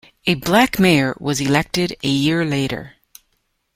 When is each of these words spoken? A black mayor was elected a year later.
A 0.25 0.33
black 0.33 0.79
mayor 0.79 1.15
was 1.19 1.39
elected 1.39 1.95
a 2.03 2.07
year 2.09 2.43
later. 2.43 2.95